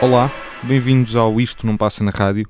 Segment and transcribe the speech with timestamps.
[0.00, 0.30] Olá,
[0.62, 2.48] bem-vindos ao Isto Não Passa na Rádio.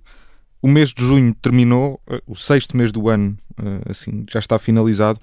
[0.60, 4.58] O mês de junho terminou, eh, o sexto mês do ano, eh, assim, já está
[4.58, 5.18] finalizado,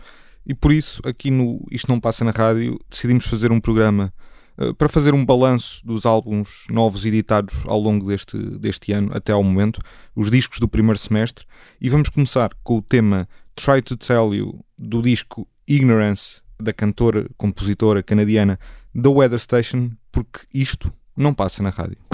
[0.46, 4.12] e por isso, aqui no Isto Não Passa na Rádio, decidimos fazer um programa
[4.78, 9.44] para fazer um balanço dos álbuns novos editados ao longo deste, deste ano, até ao
[9.44, 9.82] momento,
[10.16, 11.46] os discos do primeiro semestre,
[11.80, 17.28] e vamos começar com o tema Try to Tell You do disco Ignorance da cantora,
[17.38, 18.60] compositora canadiana
[18.94, 22.11] The Weather Station, porque isto não passa na rádio.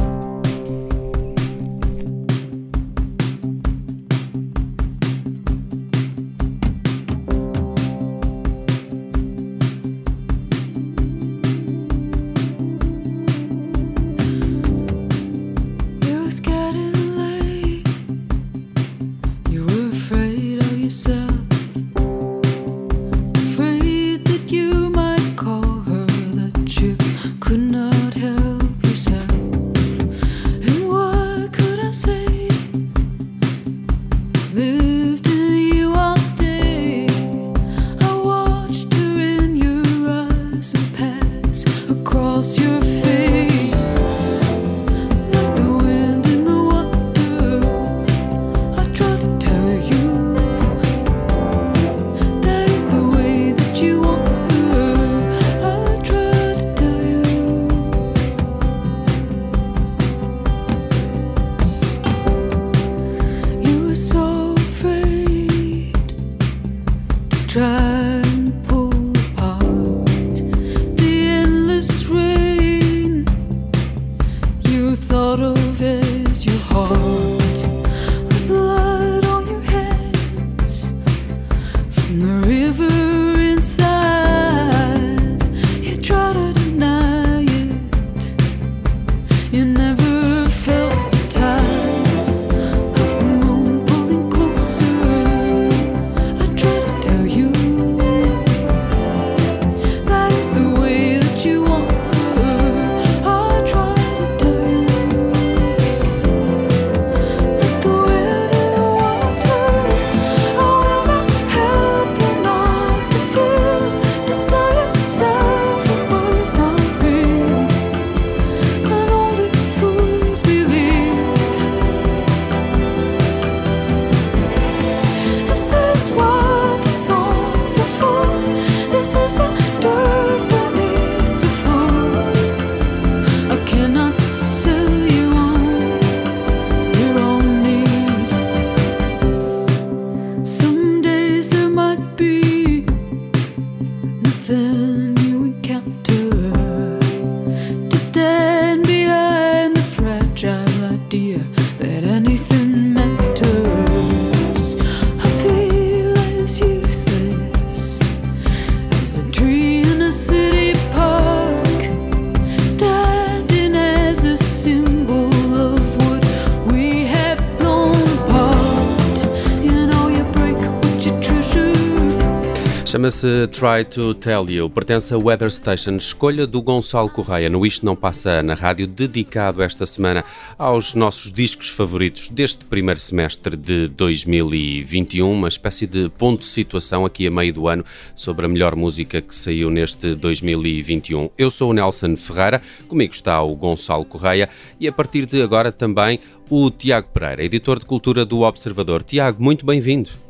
[173.07, 177.85] Chama-se Try to Tell You, pertence a Weather Station, escolha do Gonçalo Correia no Isto
[177.85, 180.25] Não Passa na Rádio, dedicado esta semana
[180.57, 187.05] aos nossos discos favoritos deste primeiro semestre de 2021, uma espécie de ponto de situação
[187.05, 191.29] aqui a meio do ano sobre a melhor música que saiu neste 2021.
[191.37, 194.49] Eu sou o Nelson Ferreira, comigo está o Gonçalo Correia
[194.81, 196.19] e a partir de agora também
[196.49, 199.01] o Tiago Pereira, editor de cultura do Observador.
[199.01, 200.26] Tiago, muito bem-vindo.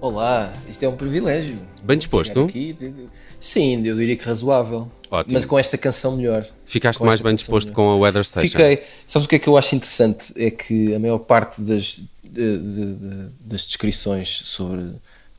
[0.00, 1.58] Olá, isto é um privilégio.
[1.82, 2.44] Bem disposto?
[2.44, 2.76] Aqui,
[3.40, 4.90] sim, eu diria que razoável.
[5.10, 5.32] Ótimo.
[5.32, 6.46] Mas com esta canção melhor.
[6.66, 7.76] Ficaste mais bem disposto melhor.
[7.76, 8.48] com a Weather Station?
[8.48, 8.82] Fiquei.
[9.06, 10.32] Sabes o que é que eu acho interessante?
[10.36, 14.92] É que a maior parte das, de, de, de, das descrições sobre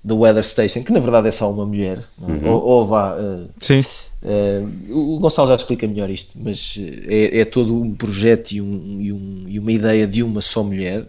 [0.05, 2.25] The Weather Station, que na verdade é só uma mulher, é?
[2.25, 2.51] uhum.
[2.51, 3.15] ou, ou, vá.
[3.15, 3.81] Uh, Sim.
[4.23, 8.97] Uh, o Gonçalo já explica melhor isto, mas é, é todo um projeto e, um,
[8.99, 11.05] e, um, e, uma ideia de uma só mulher.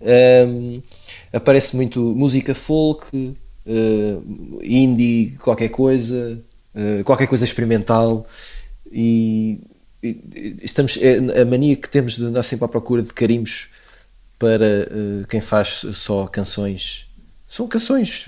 [0.00, 0.80] Um,
[1.32, 3.36] aparece muito música folk,
[3.66, 6.40] uh, indie, qualquer coisa,
[6.74, 8.26] uh, qualquer coisa experimental.
[8.90, 9.60] E,
[10.02, 13.68] e estamos é, a mania que temos de andar sempre à procura de carimbos
[14.38, 17.07] para uh, quem faz só canções
[17.48, 18.26] São canções.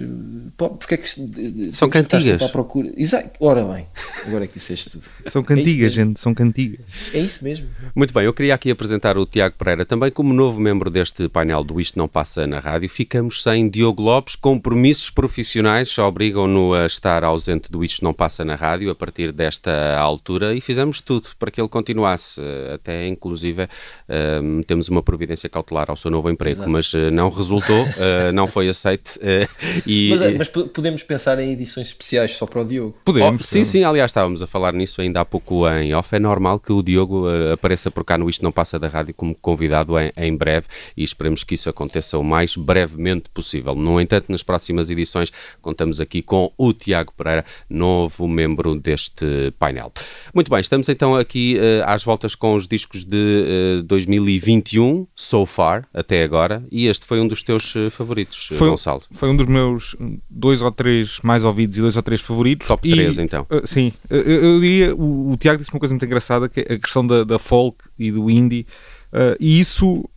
[0.57, 2.41] Porque é que são cantigas.
[2.41, 2.91] À procura.
[2.97, 3.31] Exato.
[3.39, 3.87] Ora bem,
[4.27, 5.05] agora é que disseste tudo.
[5.29, 6.81] São cantigas, é gente, são cantigas.
[7.13, 7.69] É isso mesmo.
[7.95, 11.63] Muito bem, eu queria aqui apresentar o Tiago Pereira também como novo membro deste painel
[11.63, 12.89] do Isto Não Passa na Rádio.
[12.89, 18.55] Ficamos sem Diogo Lopes, compromissos profissionais obrigam-no a estar ausente do Isto Não Passa na
[18.55, 22.41] Rádio a partir desta altura e fizemos tudo para que ele continuasse,
[22.73, 26.71] até inclusive uh, temos uma providência cautelar ao seu novo emprego, Exato.
[26.71, 29.49] mas uh, não resultou, uh, não foi aceito Uh,
[29.87, 32.97] e, mas, mas, podemos pensar em edições especiais só para o Diogo?
[33.05, 33.43] Podemos.
[33.43, 36.15] Oh, sim, sim, aliás, estávamos a falar nisso ainda há pouco em off.
[36.15, 39.15] É normal que o Diogo uh, apareça por cá no Isto Não Passa da Rádio
[39.15, 40.67] como convidado em, em breve
[40.97, 43.75] e esperemos que isso aconteça o mais brevemente possível.
[43.75, 49.93] No entanto, nas próximas edições contamos aqui com o Tiago Pereira, novo membro deste painel.
[50.35, 55.87] Muito bem, estamos então aqui uh, às voltas com os discos de 2021, so far,
[55.93, 59.00] até agora, e este foi um dos teus favoritos, foi, Gonçalo.
[59.11, 59.97] Foi um dos meus
[60.29, 62.69] dois ou três mais ouvidos e dois ou três favoritos.
[62.69, 63.47] Top e, 3, então.
[63.51, 63.93] Uh, sim.
[64.11, 67.07] Uh, eu diria, o, o, Tiago disse uma coisa muito engraçada, que é a questão
[67.07, 68.67] da, da folk e do indie.
[69.13, 70.09] Uh, e isso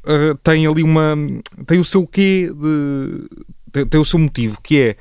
[0.43, 1.15] tem ali uma.
[1.65, 3.27] tem o seu quê de.
[3.71, 4.95] Tem, tem o seu motivo, que é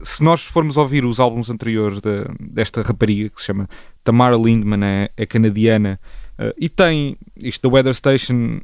[0.00, 3.68] se nós formos ouvir os álbuns anteriores de, desta rapariga que se chama
[4.04, 5.98] Tamara Lindman, é, é canadiana,
[6.38, 8.60] Uh, e tem isto da Weather Station,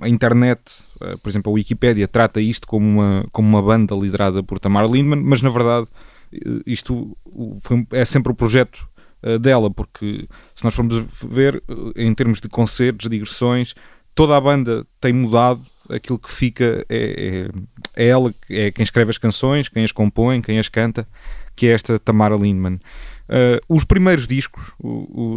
[0.00, 0.60] a internet,
[1.00, 4.86] uh, por exemplo, a Wikipedia trata isto como uma, como uma banda liderada por Tamar
[4.88, 7.16] Lindman, mas na verdade uh, isto
[7.62, 8.86] foi, é sempre o projeto
[9.40, 11.60] dela, porque se nós formos ver
[11.96, 13.74] em termos de concertos, digressões,
[14.14, 15.60] toda a banda tem mudado,
[15.90, 17.48] aquilo que fica é,
[17.96, 21.06] é, é ela, é quem escreve as canções, quem as compõe, quem as canta,
[21.56, 22.78] que é esta Tamara Lindman.
[23.28, 24.72] Uh, os primeiros discos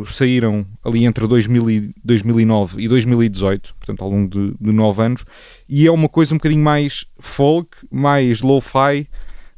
[0.08, 5.26] saíram ali entre 2000 e 2009 e 2018, portanto ao longo de, de nove anos,
[5.68, 9.10] e é uma coisa um bocadinho mais folk, mais lo-fi,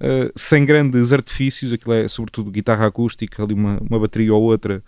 [0.02, 4.84] uh, sem grandes artifícios, aquilo é sobretudo guitarra acústica, ali uma, uma bateria ou outra,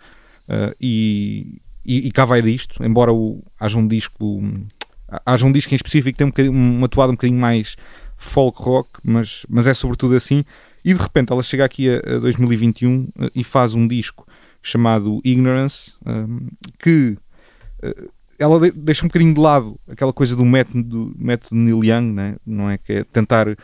[0.48, 4.42] uh, e, e, e, cá vai disto, embora o, haja um disco
[5.24, 7.76] haja um disco em específico que tem um uma toada um bocadinho mais
[8.16, 10.44] folk rock, mas, mas é sobretudo assim,
[10.86, 14.24] e de repente ela chega aqui a, a 2021 uh, e faz um disco
[14.62, 16.46] chamado Ignorance, um,
[16.78, 17.18] que
[17.82, 22.12] uh, ela de, deixa um bocadinho de lado aquela coisa do método, método Neil Young,
[22.12, 22.36] né?
[22.46, 22.78] não é?
[22.78, 23.48] Que é tentar.
[23.48, 23.56] Uh,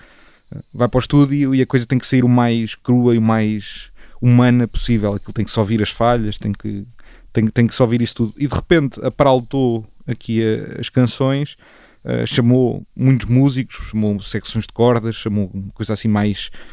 [0.74, 3.22] vai para o estúdio e a coisa tem que sair o mais crua e o
[3.22, 5.14] mais humana possível.
[5.14, 6.84] Aquilo tem que só ouvir as falhas, tem que,
[7.32, 8.34] tem, tem que só ouvir isso tudo.
[8.36, 11.56] E de repente aparaltou aqui a, as canções.
[12.04, 16.72] Uh, chamou muitos músicos, chamou secções de cordas, chamou coisa assim mais eh,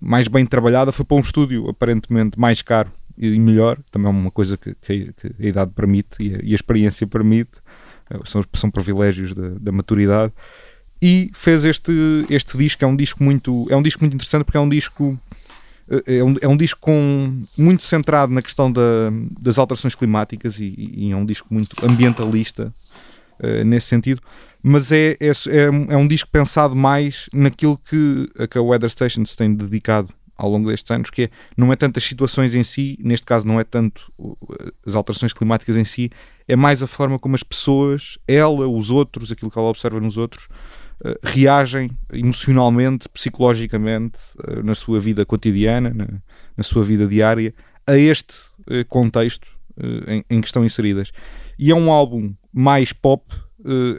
[0.00, 4.30] mais bem trabalhada, foi para um estúdio aparentemente mais caro e melhor, também é uma
[4.30, 7.60] coisa que, que, que a idade permite e a, e a experiência permite,
[8.10, 10.32] eh, são, são privilégios da, da, maturidade,
[11.00, 11.92] e fez este,
[12.28, 15.18] este disco, é um disco muito é um disco muito interessante porque é um disco
[15.90, 20.58] eh, é um, é um disco com, muito centrado na questão da, das alterações climáticas
[20.58, 22.74] e, e, é um disco muito ambientalista
[23.40, 24.20] uh, nesse sentido,
[24.68, 29.24] mas é, é, é, é, um disco pensado mais naquilo que a, que Weather Station
[29.24, 32.64] se tem dedicado ao longo destes anos, que é, não é tanto as situações em
[32.64, 34.12] si, neste caso não é tanto
[34.84, 36.10] as alterações climáticas em si,
[36.48, 40.16] é mais a forma como as pessoas, ela, os outros, aquilo que ela observa nos
[40.16, 40.48] outros,
[41.04, 46.08] uh, reagem emocionalmente, psicologicamente, uh, na sua vida cotidiana, na,
[46.56, 47.54] na, sua vida diária,
[47.86, 48.34] a este
[48.68, 49.46] uh, contexto
[50.08, 51.12] em, em que estão inseridas.
[51.56, 53.22] E é um álbum mais pop,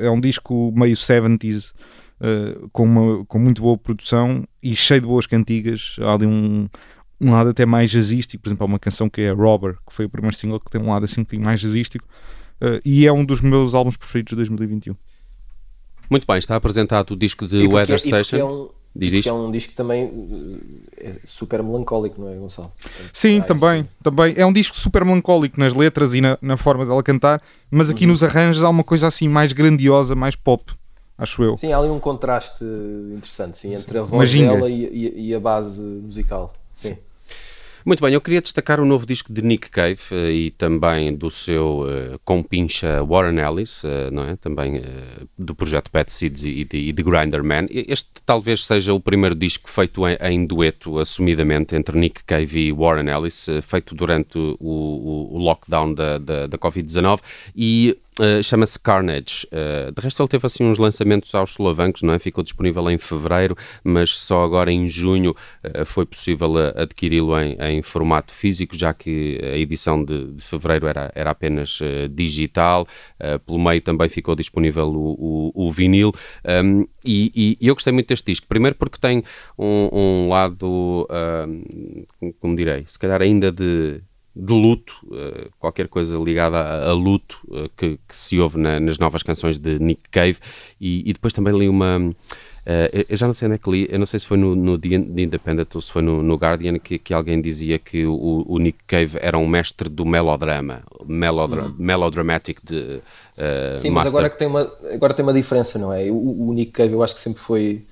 [0.01, 1.73] é um disco meio 70s, uh,
[2.21, 5.95] eh, com, uma, com muito boa produção e cheio de boas cantigas.
[5.99, 6.67] Há ali um,
[7.19, 10.05] um lado até mais jazzístico, por exemplo, há uma canção que é Robber, que foi
[10.05, 12.05] o primeiro single que tem um lado assim um bocadinho mais jazzístico,
[12.61, 14.95] uh, e é um dos meus álbuns preferidos de 2021.
[16.09, 18.37] Muito bem, está apresentado o disco de Weather Station.
[18.37, 20.11] É um, Diz é um disco também
[20.97, 22.71] é super melancólico, não é, Gonçalo?
[23.13, 24.33] Sim, ah, também, também.
[24.35, 28.05] É um disco super melancólico nas letras e na, na forma dela cantar, mas aqui
[28.05, 28.11] uhum.
[28.11, 30.73] nos arranjos há uma coisa assim mais grandiosa, mais pop,
[31.15, 31.55] acho eu.
[31.55, 35.39] Sim, há ali um contraste interessante sim, entre a voz dela e, e, e, a
[35.39, 36.53] base musical.
[36.73, 36.97] Sim.
[37.87, 41.31] Muito bem, eu queria destacar o novo disco de Nick Cave uh, e também do
[41.31, 44.35] seu uh, compincha Warren Ellis, uh, não é?
[44.35, 44.81] Também
[45.39, 47.67] do projeto Bad Seeds e de, e de Grinder Man.
[47.69, 52.73] Este talvez seja o primeiro disco feito em, em dueto, assumidamente, entre Nick Cave e
[52.73, 57.21] Warren Ellis, feito durante o, o, o lockdown da, da, da Covid-19
[57.55, 59.47] e uh, chama-se Carnage.
[59.47, 62.19] Uh, de resto, ele teve assim uns lançamentos aos solavancos, não é?
[62.19, 67.81] Ficou disponível em fevereiro, mas só agora em junho uh, foi possível adquiri-lo em, em,
[67.81, 71.79] formato físico, já que a edição de, de fevereiro era, era apenas
[72.11, 72.87] digital.
[73.45, 76.11] pelo meio também ficou disponível o, o, o vinil.
[76.45, 78.47] Um, e, e, eu gostei muito deste disco.
[78.47, 79.23] Primeiro porque tem
[79.57, 81.07] um, um lado,
[82.39, 84.01] como direi, se calhar ainda de
[84.37, 88.79] de luto, uh, qualquer coisa ligada a, a luto uh, que, que, se ouve na,
[88.79, 90.37] nas novas canções de Nick Cave
[90.79, 92.13] e, e depois também li uma uh,
[93.09, 94.77] eu já não sei onde é que li, eu não sei se foi no, no
[94.77, 98.59] The Independent ou se foi no, no Guardian que, que, alguém dizia que o, o,
[98.59, 101.75] Nick Cave era um mestre do melodrama melodra uhum.
[101.79, 103.01] melodramatic de
[103.75, 106.09] Sim, mas agora que tem uma agora tem uma diferença, não é?
[106.11, 107.85] O, o Nick Cave eu acho que sempre foi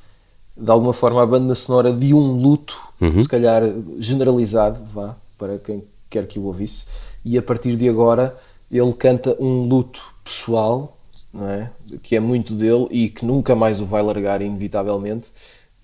[0.55, 3.21] de alguma forma a banda sonora de um luto, uhum.
[3.21, 3.63] se calhar
[3.97, 5.83] generalizado, vá, para quem
[6.15, 6.85] quer que o ouvisse,
[7.23, 8.37] e a partir de agora
[8.71, 10.97] ele canta um luto pessoal,
[11.33, 11.69] não é?
[12.01, 15.31] que é muito dele e que nunca mais o vai largar, inevitavelmente.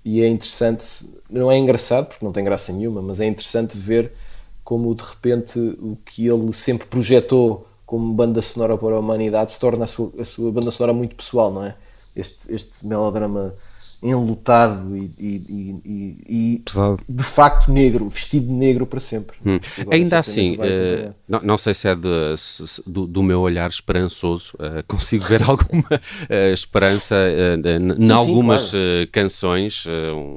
[0.04, 4.12] E é interessante, não é engraçado, porque não tem graça nenhuma, mas é interessante ver
[4.64, 9.60] como de repente o que ele sempre projetou como banda sonora para a humanidade se
[9.60, 11.76] torna a sua, a sua banda sonora muito pessoal, não é?
[12.16, 13.54] Este, este melodrama
[14.02, 16.64] enlutado e, e, e, e
[17.08, 19.38] de facto negro, vestido de negro para sempre.
[19.46, 19.60] Hum.
[19.92, 24.54] Ainda assim, uh, não, não, sei se é de, se, do, do, meu olhar esperançoso,
[24.56, 27.16] uh, consigo ver alguma uh, esperança
[28.00, 29.08] em algumas claro.
[29.12, 29.86] canções,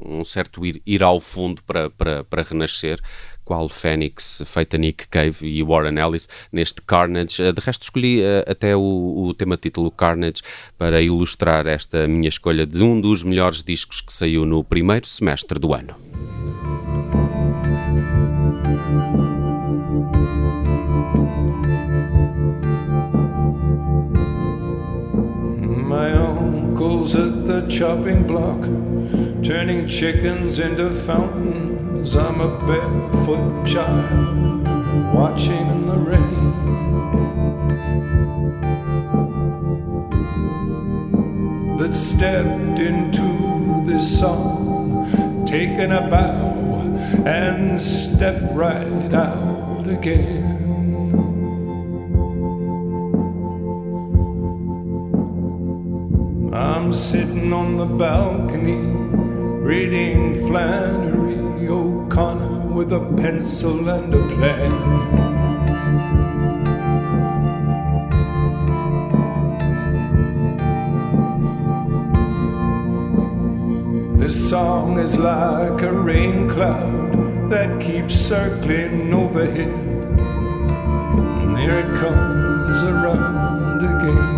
[0.05, 2.99] um certo ir, ir ao fundo para, para, para renascer
[3.45, 7.51] qual Fênix, feita Nick Cave e Warren Ellis, neste Carnage.
[7.53, 10.41] De resto, escolhi uh, até o, o tema título Carnage
[10.77, 15.59] para ilustrar esta minha escolha de um dos melhores discos que saiu no primeiro semestre
[15.59, 15.95] do ano.
[25.87, 28.63] My uncle's at the chopping block,
[29.43, 31.84] turning chickens into fountains.
[32.05, 34.67] Cause I'm a barefoot child
[35.11, 36.51] watching in the rain.
[41.77, 50.61] That stepped into this song, taken a bow, and stepped right out again.
[56.53, 58.75] I'm sitting on the balcony
[59.65, 61.44] reading Flannery
[62.75, 64.73] with a pencil and a plan.
[74.17, 79.71] This song is like a rain cloud that keeps circling overhead.
[81.39, 84.35] And there it comes around again.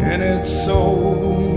[0.00, 1.55] And it's so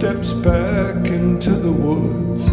[0.00, 2.50] steps back into the woods.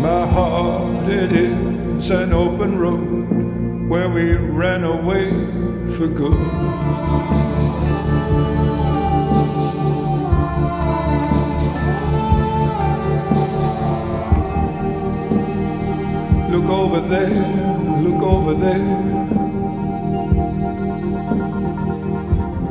[0.00, 5.28] My heart, it is an open road where we ran away
[5.94, 6.40] for good.
[16.50, 17.63] Look over there
[18.24, 19.28] over there.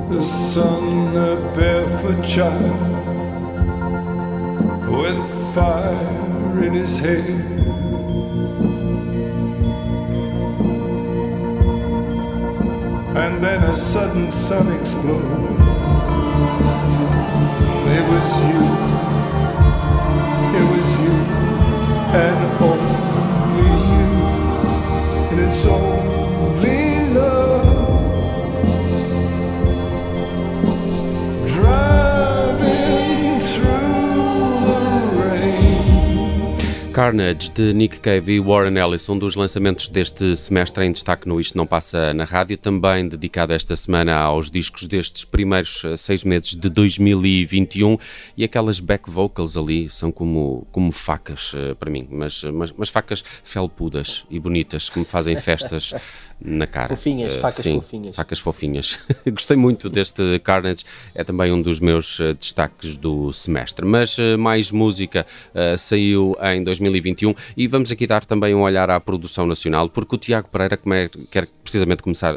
[0.10, 2.92] The son, a barefoot child,
[4.90, 7.54] with fire in his hair.
[13.16, 15.86] And then a sudden sun explodes.
[17.96, 18.62] It was you,
[20.60, 21.16] it was you,
[22.26, 22.93] and all
[25.54, 25.93] it's
[37.04, 41.38] Carnage de Nick Cave e Warren Ellis, um dos lançamentos deste semestre em destaque no
[41.38, 46.24] Isto Não Passa na Rádio, também dedicado esta semana aos discos destes primeiros eh, seis
[46.24, 47.98] meses de 2021
[48.38, 52.88] e aquelas back vocals ali são como, como facas uh, para mim, mas, mas, mas,
[52.88, 55.94] facas felpudas e bonitas que me fazem festas
[56.40, 56.88] na cara.
[56.88, 58.16] Fofinhas, uh, facas sim, fofinhas.
[58.16, 59.00] Facas fofinhas.
[59.26, 60.84] Gostei muito deste Carnage,
[61.16, 63.86] é também um dos meus uh, destaques do semestre.
[63.86, 65.26] Mas uh, mais música
[65.78, 70.18] saiu em 2021 e vamos aqui dar também um olhar à produção nacional, porque o
[70.18, 70.80] Tiago Pereira
[71.30, 72.36] quer precisamente começar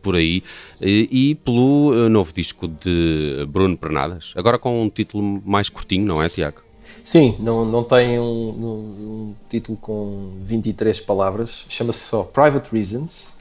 [0.00, 0.42] por aí
[0.80, 6.28] e pelo novo disco de Bruno Pernadas, agora com um título mais curtinho, não é,
[6.28, 6.61] Tiago?
[7.04, 13.32] Sim, não, não tem um, um, um título com 23 palavras, chama-se só Private Reasons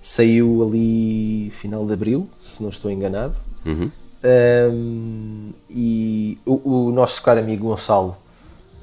[0.00, 3.36] Saiu ali final de abril, se não estou enganado.
[3.66, 3.90] Uhum.
[4.72, 8.16] Um, e o, o, nosso caro amigo Gonçalo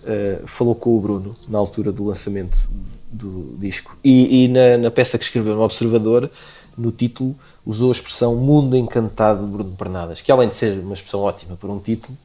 [0.03, 2.70] uh, falou com o Bruno na altura do lançamento
[3.12, 6.29] do disco e, e na, na, peça que escreveu no Observador,
[6.77, 10.94] no título, usou a expressão Mundo Encantado de Bruno Pernadas, que além de ser uma
[10.94, 12.17] expressão ótima para um título,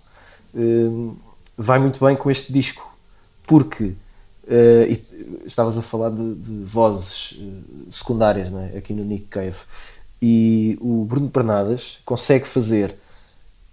[0.54, 1.14] um,
[1.60, 2.90] vai muito bem com este disco,
[3.46, 3.94] porque
[4.42, 8.78] Uh, estavas a falar de, de vozes uh, secundárias não é?
[8.78, 9.58] aqui no Nick Cave
[10.20, 12.96] e o Bruno Pernadas consegue fazer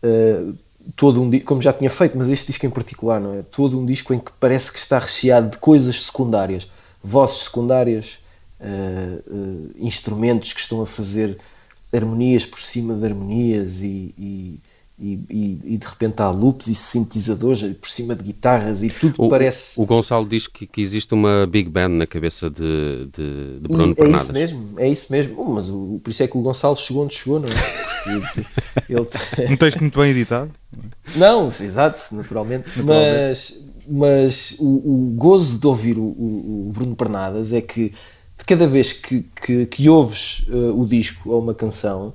[0.03, 0.55] uh,
[0.95, 3.41] todo um como já tinha feito, mas este disco em particular, não é?
[3.41, 6.69] Todo um disco em que parece que está recheado de coisas secundárias,
[7.03, 8.19] vozes secundárias,
[9.79, 11.39] instrumentos que estão a fazer
[11.91, 14.59] harmonias por cima de harmonias e, e
[14.99, 19.13] e, e, e, de repente há loops e sintetizadores por cima de guitarras e tudo
[19.19, 19.79] o, parece.
[19.79, 23.93] O Gonçalo diz que, que, existe uma big band na cabeça de, de, de Bruno
[23.95, 25.39] É isso mesmo, é isso mesmo.
[25.39, 27.53] Uh, mas o, por isso é que o Gonçalo chegou onde chegou, não é?
[28.89, 29.07] ele...
[29.53, 30.49] um texto muito bem editado.
[31.15, 32.65] Não, exato, naturalmente.
[32.83, 37.93] mas mas o, o, gozo de ouvir o, o, Bruno Pernadas é que
[38.37, 42.13] de cada vez que, que, que ouves uh, o disco ou uma canção,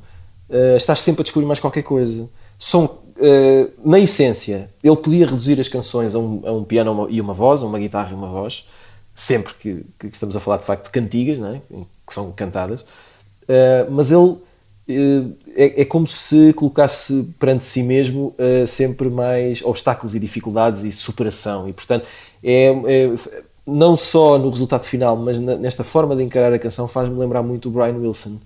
[0.51, 2.29] uh, estás sempre a descobrir mais qualquer coisa
[2.63, 7.21] são, uh, na essência, ele podia reduzir as canções a um, a um piano e
[7.21, 8.65] uma voz, a uma guitarra e uma voz,
[9.13, 11.61] sempre que, que, estamos a falar de facto de cantigas, é?
[12.07, 18.33] que são cantadas, uh, mas ele uh, é, é, como se colocasse perante si mesmo
[18.69, 22.07] sempre mais obstáculos e dificuldades e superação, e portanto
[22.45, 26.87] é, é não só no resultado final, mas na, nesta forma de encarar a canção
[26.87, 28.39] faz-me lembrar muito o Brian Wilson,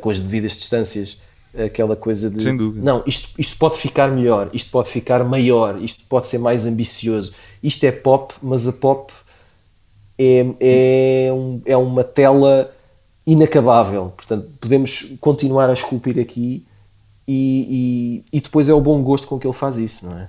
[0.00, 1.18] com as devidas distâncias
[1.64, 6.26] aquela coisa de não, isto, isto pode ficar melhor, isto pode ficar maior, isto pode
[6.26, 7.32] ser mais ambicioso.
[7.62, 9.12] Isto é pop, mas a pop
[10.18, 12.72] é, é, um, é uma tela
[13.26, 14.12] inacabável.
[14.16, 16.66] Portanto, podemos continuar a esculpir aqui
[17.26, 20.28] e, e, e, depois é o bom gosto com que ele faz isso, não é?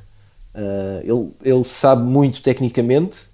[0.54, 3.27] Uh, ele, ele sabe muito tecnicamente,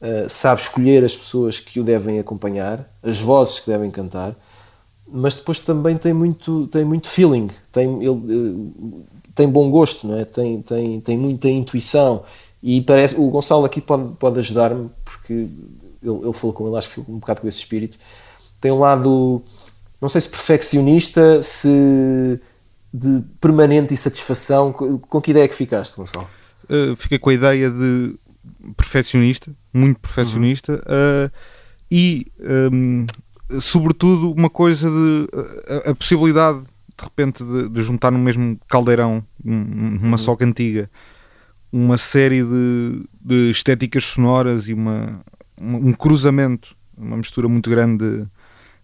[0.00, 4.34] uh, sabe escolher as pessoas que o devem acompanhar, as vozes que devem cantar
[5.08, 9.02] mas depois também tem muito, tem muito feeling, tem, ele, eh,
[9.34, 10.24] tem bom gosto, não é?
[10.24, 12.24] tem, tem, tem muita intuição
[12.62, 15.50] e parece, o Gonçalo aqui pode, pode ajudar-me porque ele,
[16.02, 17.98] ele falou com ele, acho que ficou um bocado com esse espírito.
[18.60, 19.42] Tem um lado,
[20.00, 22.40] não sei se perfeccionista, se
[22.92, 24.72] de permanente insatisfação.
[24.72, 26.28] Com que ideia é que ficaste, Gonçalo?
[26.64, 28.18] Uh, fiquei com a ideia de
[28.76, 31.26] perfeccionista, muito perfeccionista, uhum.
[31.26, 31.30] uh,
[31.90, 33.06] e um, ehm,
[33.60, 35.28] sobretudo uma coisa de
[35.86, 40.18] a, a possibilidade de repente de, de, juntar no mesmo caldeirão numa uhum.
[40.18, 40.90] só cantiga
[41.70, 45.20] uma série de, de estéticas sonoras e uma,
[45.60, 48.26] um cruzamento, uma mistura muito grande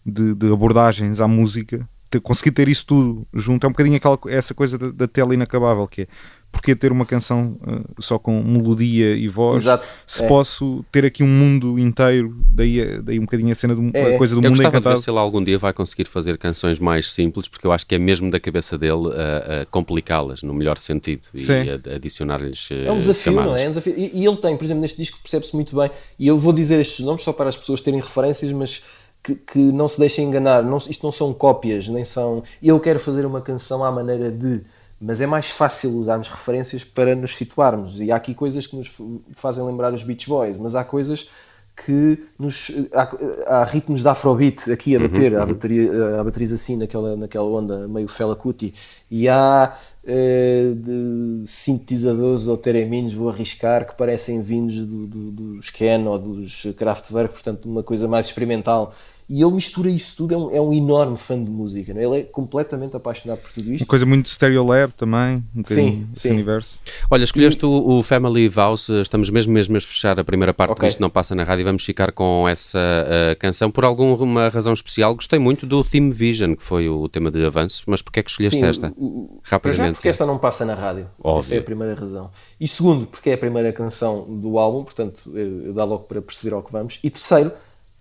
[0.04, 4.18] de, de abordagens à música ter, conseguir ter isso tudo junto é um bocadinho aquela,
[4.28, 6.06] essa coisa da, da tela inacabável que é
[6.52, 10.28] porque ter uma canção uh, só com melodia e voz Exato, se é.
[10.28, 14.14] posso ter aqui um mundo inteiro daí, daí um bocadinho a cena do, é.
[14.14, 16.36] a coisa do eu mundo encantado de ver se ele algum dia vai conseguir fazer
[16.36, 20.42] canções mais simples porque eu acho que é mesmo da cabeça dele a, a complicá-las
[20.42, 21.64] no melhor sentido Sim.
[21.64, 23.50] e adicionar-lhes uh, é um desafio camadas.
[23.50, 23.64] não é?
[23.64, 23.94] é um desafio.
[23.96, 26.80] E, e, ele tem por exemplo neste disco percebe-se muito bem e eu vou dizer
[26.80, 28.82] estes nomes só para as pessoas terem referências mas
[29.22, 30.62] que, que, não se deixem enganar.
[30.64, 32.42] Não, isto não são cópias, nem são.
[32.62, 34.62] Eu quero fazer uma canção à maneira de.
[35.02, 37.98] Mas é mais fácil usarmos referências para nos situarmos.
[37.98, 38.96] E há aqui coisas que nos
[39.34, 41.28] fazem lembrar os Beach Boys, mas há coisas
[41.74, 42.70] que nos.
[42.94, 43.08] Há,
[43.46, 47.16] há ritmos de afrobeat aqui a uhum, bater, uhum, a, bateria, a baterias assim, naquela,
[47.16, 48.74] naquela onda meio Fela Kuti.
[49.10, 56.06] E há de sintetizadores ou tereminhos, vou arriscar, que parecem vindos do, do, dos Ken
[56.06, 58.94] ou dos Kraftwerk, portanto, uma coisa mais experimental
[59.32, 62.04] e ele mistura isso tudo, é um, é um enorme fã de música, é?
[62.04, 63.84] ele é completamente apaixonado por tudo isto.
[63.84, 66.32] Uma coisa muito Stereo Lab também, um sim, esse sim.
[66.32, 66.78] universo.
[67.10, 67.66] Olha, escolheste e...
[67.66, 70.86] o, o, Family Vows, estamos mesmo mesmo a fechar a primeira parte okay.
[70.86, 74.74] Isto Não Passa na Rádio e vamos ficar com essa uh, canção por alguma razão
[74.74, 75.14] especial.
[75.14, 78.28] Gostei muito do Theme Vision, que foi o tema de avanço, mas porquê é que
[78.28, 78.92] escolheste sim, esta?
[78.98, 79.94] O, Rapidamente.
[79.94, 81.08] porque esta não passa na rádio.
[81.18, 81.40] Óbvio.
[81.40, 82.30] Essa é a primeira razão.
[82.60, 85.32] E segundo, porque é a primeira canção do álbum, portanto
[85.74, 86.98] dá logo para perceber ao que vamos.
[87.02, 87.50] E terceiro,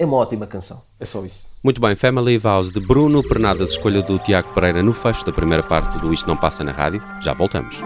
[0.02, 0.82] é uma ótima canção.
[1.00, 1.48] É só isso.
[1.64, 5.62] Muito bem, Family Vows de Bruno Pernadas, escolha do Tiago Pereira no fecho da primeira
[5.62, 7.04] parte do Isto Não Passa na Rádio.
[7.22, 7.78] Já voltamos.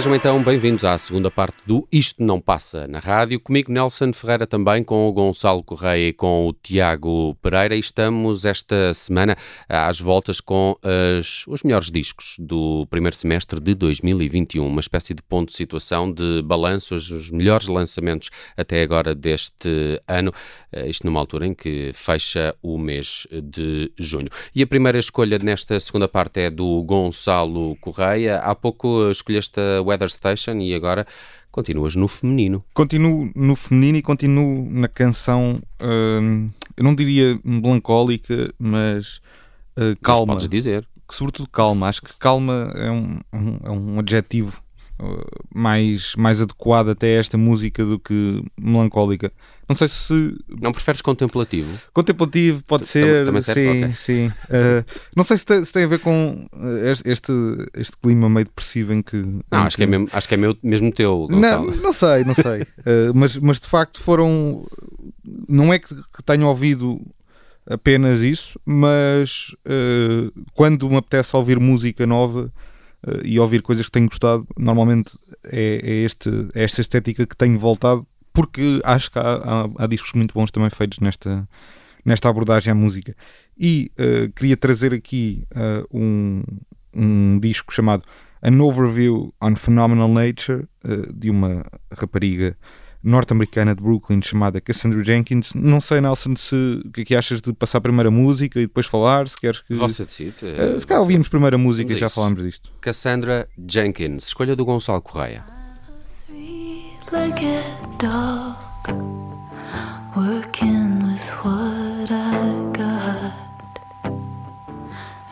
[0.00, 3.38] Sejam então bem-vindos à segunda parte do Isto Não Passa na Rádio.
[3.38, 7.76] Comigo, Nelson Ferreira, também com o Gonçalo Correia e com o Tiago Pereira.
[7.76, 9.36] E estamos esta semana
[9.68, 14.66] às voltas com as, os melhores discos do primeiro semestre de 2021.
[14.66, 20.32] Uma espécie de ponto de situação, de balanços, os melhores lançamentos até agora deste ano.
[20.72, 24.30] Eh, isto numa altura em que fecha o mês de junho.
[24.54, 28.38] E a primeira escolha nesta segunda parte é do Gonçalo Correia.
[28.38, 31.06] Há pouco escolheste a Weather Station e agora
[31.50, 32.64] continuas no feminino.
[32.72, 39.20] Continuo no feminino e continuo na canção, hum, eu não diria melancólica, mas
[39.76, 40.34] uh, calma.
[40.34, 40.86] Mas podes dizer.
[41.10, 41.88] Sobretudo calma.
[41.88, 43.18] Acho que calma é um,
[43.64, 44.62] é um adjetivo
[45.54, 49.32] mais, mais adequado até a esta música do que melancólica.
[49.68, 50.36] Não sei se.
[50.48, 51.80] Não preferes contemplativo?
[51.92, 53.24] Contemplativo pode ser.
[53.24, 53.62] Também serve?
[53.62, 53.94] Sim, okay.
[53.94, 54.26] sim.
[54.26, 54.84] Uh,
[55.16, 57.32] não sei se tem, se tem, a ver com eh, este,
[57.74, 59.16] este clima meio depressivo em que.
[59.16, 59.76] Não, em acho, que...
[59.76, 59.82] que...
[59.84, 61.28] é mesmo, acho que é meu, mesmo teu.
[61.30, 61.70] Gonçalo.
[61.70, 62.62] Não, não sei, não sei.
[62.62, 64.66] uh, mas, mas de facto foram.
[65.48, 67.00] Não é que, que tenho ouvido
[67.64, 72.52] apenas isso, mas uh, quando me apetece ouvir música nova
[73.06, 77.36] uh, e ouvir coisas que tenho gostado, normalmente é, é, este, é esta estética que
[77.36, 81.48] tenho voltado, porque acho que há, há, há discos muito bons também feitos nesta,
[82.04, 83.16] nesta abordagem à música.
[83.58, 86.42] E uh, queria trazer aqui uh, um,
[86.94, 88.04] um disco chamado
[88.42, 90.66] An Overview on Phenomenal Nature,
[91.12, 92.56] de uma rapariga
[93.02, 95.52] norte-americana de Brooklyn chamada Cassandra Jenkins.
[95.54, 98.66] Não sei, Nelson, se o que é que achas de passar a primeira música e
[98.66, 99.74] depois falar, se queres que...
[99.74, 100.34] Você decide.
[100.44, 102.70] Uh, se calhar ouvimos primeira música e já falámos disto.
[102.80, 105.44] Cassandra Jenkins, escolha do Gonçalo Correia.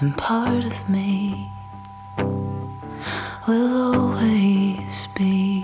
[0.01, 1.51] And part of me
[3.49, 5.61] will always be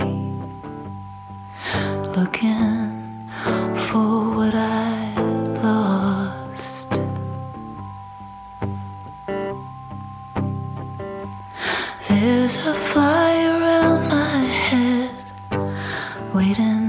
[2.16, 3.28] looking
[3.76, 5.14] for what I
[5.62, 6.88] lost.
[12.08, 15.14] There's a fly around my head,
[16.34, 16.83] waiting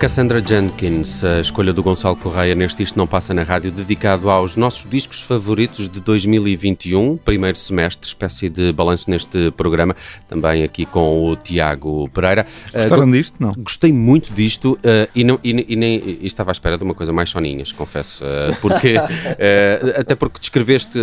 [0.00, 4.56] Cassandra Jenkins, a escolha do Gonçalo Correia neste Isto Não Passa na Rádio, dedicado aos
[4.56, 9.94] nossos discos favoritos de 2021, primeiro semestre, espécie de balanço neste programa,
[10.26, 12.46] também aqui com o Tiago Pereira.
[12.72, 13.34] Gostaram uh, disto?
[13.38, 13.52] Não.
[13.58, 16.94] Gostei muito disto uh, e, não, e, e, nem, e estava à espera de uma
[16.94, 18.94] coisa mais soninhas, confesso, uh, porque
[19.98, 20.98] até porque descreveste,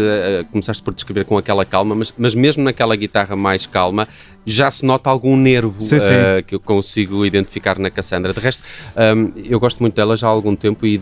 [0.52, 4.08] começaste por descrever com aquela calma, mas, mas mesmo naquela guitarra mais calma,
[4.44, 6.08] já se nota algum nervo sim, sim.
[6.48, 8.34] que eu consigo identificar na Cassandra.
[8.34, 11.00] De resto, Um, eu gosto muito dela já há algum tempo e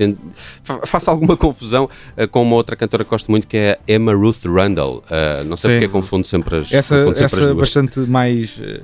[0.63, 4.45] faço alguma confusão uh, com uma outra cantora que gosto muito que é Emma Ruth
[4.45, 5.03] Randall.
[5.05, 5.79] Uh, não sei Sim.
[5.79, 8.81] porque confundo sempre as Essa, sempre essa as bastante mais uh,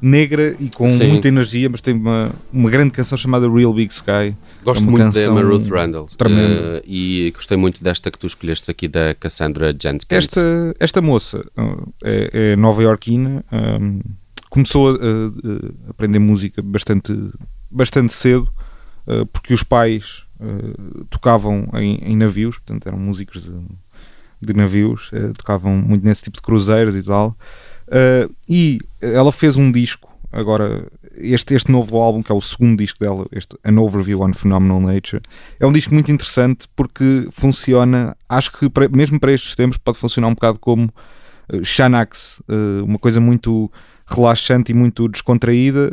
[0.00, 1.08] negra e com Sim.
[1.08, 4.34] muita energia, mas tem uma, uma grande canção chamada Real Big Sky.
[4.64, 6.04] Gosto é muito da Emma Ruth Randall.
[6.04, 10.06] Uh, e gostei muito desta que tu escolheste aqui da Cassandra Jenkins.
[10.08, 11.44] Esta, esta moça
[12.02, 13.44] é, é nova-iorquina.
[13.52, 14.00] Um,
[14.50, 17.12] começou a, a, aprender música bastante,
[17.70, 18.48] bastante cedo,
[19.06, 23.52] uh, porque os pais uh, tocavam em, em, navios, portanto eram músicos de,
[24.40, 27.36] de navios, uh, tocavam muito nesse tipo de cruzeiros e tal.
[28.48, 32.98] e ela fez um disco, agora, este, este novo álbum, que é o segundo disco
[32.98, 35.22] dela, este An Overview on Phenomenal Nature,
[35.58, 39.98] é um disco muito interessante porque funciona, acho que para, mesmo para estes tempos, pode
[39.98, 40.92] funcionar um bocado como
[41.64, 42.40] Xanax,
[42.84, 43.70] uma coisa muito
[44.06, 45.92] relaxante e muito descontraída.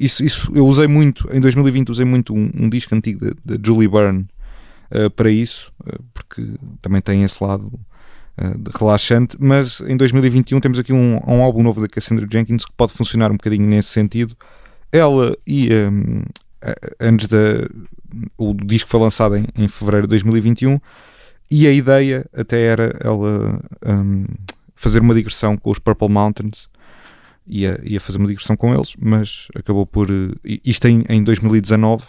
[0.00, 3.86] Isso, isso eu usei muito, em 2020 usei muito um, um disco antigo de, Julie
[3.86, 4.26] Byrne
[4.90, 6.42] uh, para isso, uh, porque
[6.80, 7.70] também tem esse lado
[8.78, 12.94] relaxante, mas em 2021 temos aqui um, um, álbum novo da Cassandra Jenkins que pode
[12.94, 14.34] funcionar um bocadinho nesse sentido.
[14.90, 16.22] Ela e um,
[16.98, 17.68] antes da
[18.38, 20.80] o disco foi lançado em, em fevereiro de 2021
[21.50, 24.24] e a ideia até era ela um,
[24.74, 26.69] fazer uma digressão com os Purple Mountains
[27.50, 30.08] ia, ia fazer uma digressão com eles, mas acabou por.
[30.10, 32.06] Eh, isto em, em 2019, uh,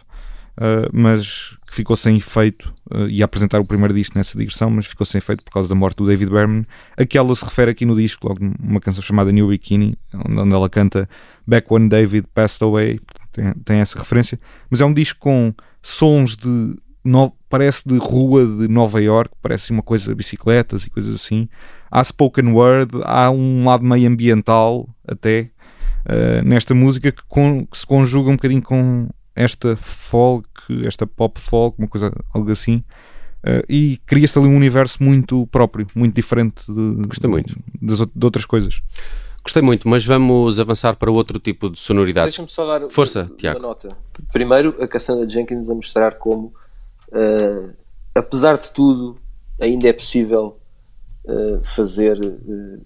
[0.58, 2.74] eh, mas que ficou sem efeito.
[2.94, 5.76] Uh, ia apresentar o primeiro disco nessa digressão, mas ficou sem efeito por causa da
[5.76, 6.66] morte do David Berman.
[6.96, 10.54] A que ela se refere aqui no disco, logo numa canção chamada New Bikini, onde
[10.54, 11.10] ela canta
[11.48, 13.00] Back When David Passed Away.
[13.32, 16.76] Tem, tem essa referência, mas é um disco com sons de.
[17.04, 21.50] No, parece de rua de Nova York, parece uma coisa bicicletas e coisas assim
[21.92, 25.50] há spoken word, há um lado meio ambiental até
[26.06, 30.48] uh, nesta música que, com, que, se conjuga um bocadinho com esta folk,
[30.86, 32.84] esta pop folk, uma coisa algo assim.
[33.44, 37.56] Uh, e cria-se ali um universo muito próprio, muito diferente de, Gostei muito.
[37.82, 38.82] De, de outras coisas.
[39.44, 42.36] Gostei muito, mas vamos avançar para outro tipo de sonoridades.
[42.36, 43.60] Deixa-me só dar Força, uma, Tiago.
[43.60, 43.90] uma nota.
[44.32, 46.54] Primeiro, a Cassandra Jenkins a mostrar como,
[47.08, 47.74] uh,
[48.14, 49.20] apesar de tudo,
[49.60, 50.61] ainda é possível
[51.26, 52.20] uh, fazer.
[52.20, 52.82] Uh,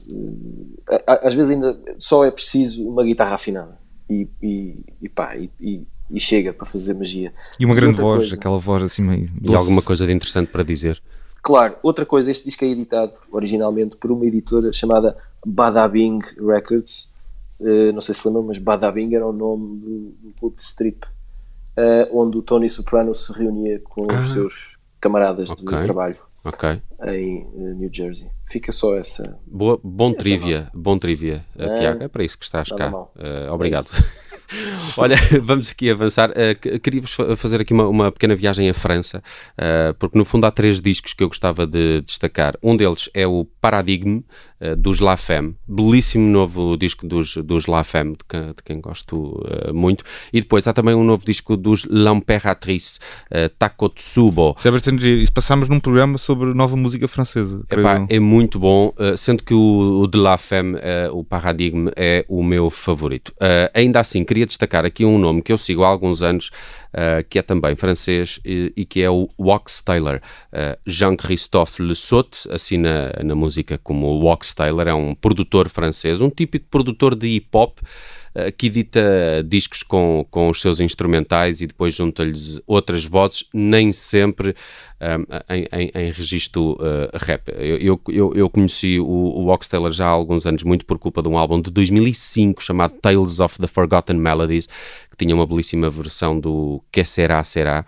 [1.08, 3.78] às vezes ainda só é preciso uma guitarra afinada
[4.10, 7.34] e, e, e pá, e, e, chega para fazer magia.
[7.60, 9.30] E uma grande voz, coisa, aquela voz assim meio.
[9.34, 9.54] Doce.
[9.54, 11.02] E alguma coisa de interessante para dizer.
[11.42, 17.12] Claro, outra coisa, este disco é editado originalmente por uma editora chamada Badabing Records.
[17.60, 21.06] Uh, não sei se lembram, mas Badabing era o nome do, do clube de strip,
[21.06, 24.20] uh, onde o Tony Soprano se reunia com ah.
[24.20, 25.78] os seus camaradas okay.
[25.78, 26.70] de trabalho Ok.
[27.08, 28.30] Em eh, New Jersey.
[28.48, 29.38] Fica só essa.
[29.48, 30.72] Boa, bom essa trivia, nota.
[30.76, 32.04] bom trivia, é, Tiago.
[32.04, 32.92] É para isso que estás cá.
[32.94, 33.88] Uh, obrigado.
[33.88, 34.26] É
[34.98, 36.30] Olha, vamos aqui avançar.
[36.30, 39.24] Uh, Queria-vos fazer aqui uma, uma, pequena viagem à França,
[39.58, 42.56] uh, porque no fundo há três discos que eu gostava de destacar.
[42.62, 44.24] Um deles é o Paradigme
[44.62, 48.82] uh, dos La Femme, belíssimo novo disco dos, dos La Femme, de, que, de quem
[48.82, 50.04] gosto muito.
[50.32, 53.00] E depois há também um novo disco dos L'Impératrice,
[53.32, 54.56] uh, Takotsubo.
[54.58, 55.24] Isso é bastante.
[55.24, 57.64] Isso passámos num programa sobre nova música francesa.
[57.70, 60.78] Epá, é muito bom, sendo que o, o de La Femme,
[61.12, 63.34] o Paradigme, é o meu favorito.
[63.74, 66.85] ainda assim, queria destacar aqui um nome que eu sigo há alguns anos, uh,
[67.30, 70.22] que é também francês e, e que é o Wax Taylor.
[70.52, 76.30] Uh, Jean-Christophe Le Sot assina na música como Wax Taylor, é um produtor francês, um
[76.30, 77.80] típico produtor de hip hop
[78.36, 79.02] eh, que edita
[79.48, 84.54] discos com, com os seus instrumentais e depois junta-lhes outras vozes, nem sempre
[85.50, 87.50] em, em, em registro uh, rap.
[87.58, 91.22] Eu, eu, eu conheci o, o Ox Taylor já há alguns anos, muito por culpa
[91.22, 94.68] de um álbum de 2005 chamado Tales of the Forgotten Melodies,
[95.16, 97.86] que tinha uma belíssima versão do Que Será Será,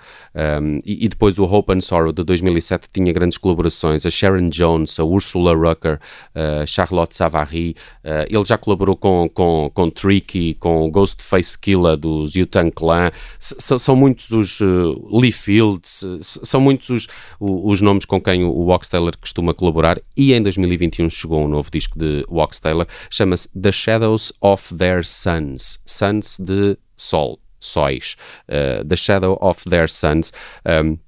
[0.61, 4.49] um, e, e, depois o Hope and Sorrow de 2007 tinha grandes colaborações, a Sharon
[4.49, 5.99] Jones, a Ursula Rucker,
[6.33, 12.35] a Charlotte Savary, uh, ele já colaborou com, com, com Tricky, com Ghostface Killa dos
[12.35, 17.06] Utah Clan, S são muitos os uh, Lee Fields, são muitos os,
[17.39, 21.69] os nomes com quem o Wax Taylor costuma colaborar, e em 2021 chegou um novo
[21.71, 28.15] disco de Wax Taylor, chama-se The Shadows of Their Suns, Suns de Sol, Sóis,
[28.49, 30.31] uh, The Shadow of Their Suns.
[30.65, 30.99] Um,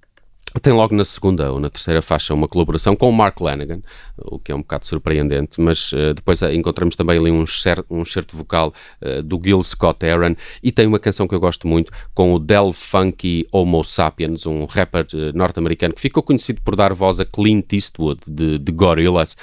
[0.61, 3.81] Tem logo na segunda ou na terceira faixa uma colaboração com o Mark Lanigan,
[4.17, 7.85] o que é um bocado surpreendente, mas uh, depois uh, encontramos também ali um certo,
[7.89, 11.67] um certo vocal uh, do Gil Scott Aaron e tem uma canção que eu gosto
[11.67, 16.93] muito com o Del Funky Homo Sapiens, um rapper norte-americano que ficou conhecido por dar
[16.93, 19.35] voz a Clint Eastwood de, de Gorillaz,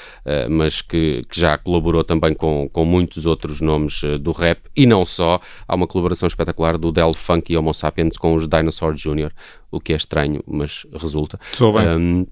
[0.50, 5.06] mas que, que, já colaborou também com, com muitos outros nomes do rap e não
[5.06, 5.40] só.
[5.66, 9.32] Há uma colaboração espetacular do Del Funky Homo Sapiens com os Dinosaur Jr.,
[9.70, 11.38] o que é estranho, mas resulta.
[11.52, 11.86] Sou bem.
[11.88, 12.26] Um,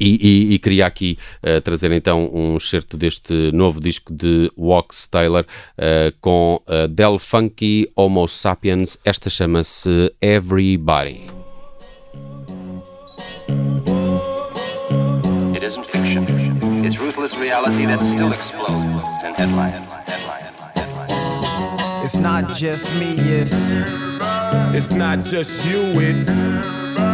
[0.00, 5.06] e, e, e, queria aqui uh, trazer então um excerto deste novo disco de Wax
[5.06, 5.44] Taylor
[5.78, 8.98] uh, com uh, Del Funky Homo Sapiens.
[9.04, 11.26] Esta chama-se Everybody.
[15.54, 16.84] It isn't fiction.
[16.84, 19.86] It's ruthless reality that still explodes in headlines.
[22.02, 24.35] It's not just me, it's.
[24.74, 26.26] It's not just you, it's.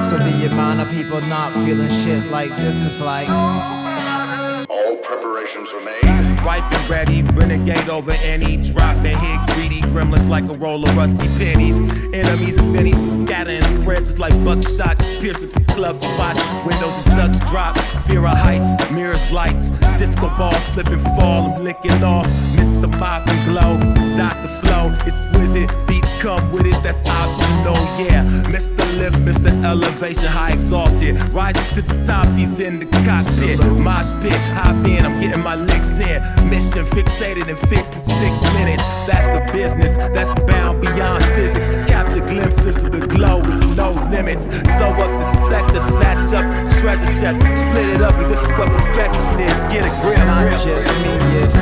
[0.08, 3.28] So the amount of people not feeling shit like this is like.
[3.28, 6.40] All preparations are made.
[6.40, 10.96] Ripe and ready, renegade over any drop and hit greedy gremlins like a roll of
[10.96, 11.78] rusty pennies.
[12.12, 16.36] Enemies of any scatter and spread just like buckshot, pierce at the club spot.
[16.66, 22.02] Windows and ducks drop, fear of heights, mirrors lights, disco balls flipping fall, I'm licking
[22.02, 22.26] off.
[22.56, 22.90] Mr.
[22.98, 23.78] Pop and glow,
[24.16, 24.48] Dr.
[24.60, 28.22] Flow, exquisite beats come with it, that's optional, yeah.
[28.46, 29.50] Mr lift, Mr.
[29.64, 31.20] Elevation, high exalted.
[31.34, 33.58] Rises to the top, he's in the cockpit.
[33.82, 36.22] Mosh pit, hop in, I'm getting my licks in.
[36.48, 38.84] Mission fixated and fixed in six minutes.
[39.10, 41.66] That's the business, that's bound beyond physics.
[41.90, 44.44] Capture glimpses of the glow with no limits.
[44.78, 47.42] Sew up the sector, snatch up the treasure chest.
[47.42, 49.56] Split it up, and this is what perfection is.
[49.74, 50.14] Get a grip.
[50.14, 50.62] It's not grip.
[50.62, 51.58] just me, it's.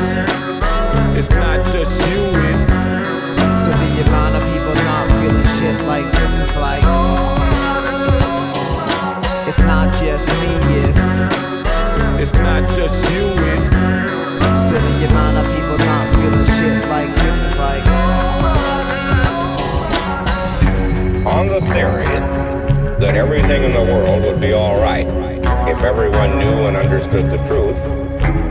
[1.16, 2.69] It's not just you, it's.
[5.61, 6.82] Shit like this is like.
[9.46, 11.04] It's not just me, it's.
[12.22, 13.76] It's not just you, it's.
[14.66, 17.86] So the amount of people not feeling shit like this is like.
[21.26, 22.08] On the theory
[22.98, 25.06] that everything in the world would be alright
[25.68, 27.99] if everyone knew and understood the truth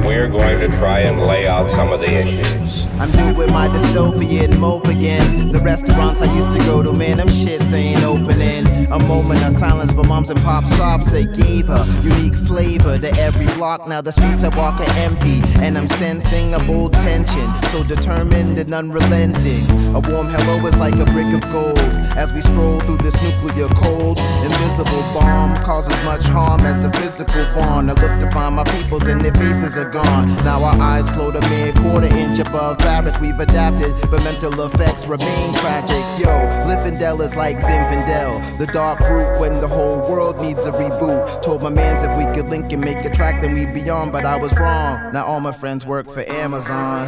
[0.05, 2.87] we're going to try and lay out some of the issues.
[2.99, 5.51] I'm new with my dystopian mope again.
[5.51, 8.65] The restaurants I used to go to, man, them shits ain't opening.
[8.91, 11.09] A moment of silence for moms and pop shops.
[11.11, 13.87] They gave a unique flavor to every block.
[13.87, 17.49] Now the streets I walk are empty, and I'm sensing a bold tension.
[17.71, 19.65] So determined and unrelenting.
[19.95, 21.79] A warm hello is like a brick of gold
[22.17, 24.19] as we stroll through this nuclear cold.
[24.43, 27.89] Invisible bomb causes much harm as a physical bond.
[27.89, 30.27] I look to find my peoples and their faces are gone.
[30.43, 33.19] Now our eyes float a mere quarter inch above fabric.
[33.19, 36.03] We've adapted, but mental effects remain tragic.
[36.19, 36.29] Yo,
[36.67, 41.41] Liffendel is like Zinfandel, the dark root when the whole world needs a reboot.
[41.41, 44.11] Told my mans if we could link and make a track, then we'd be on,
[44.11, 45.13] but I was wrong.
[45.13, 47.07] Now all my friends work for Amazon.